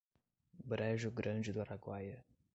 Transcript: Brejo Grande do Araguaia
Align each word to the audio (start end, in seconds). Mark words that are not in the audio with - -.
Brejo 0.65 1.11
Grande 1.11 1.53
do 1.53 1.61
Araguaia 1.61 2.25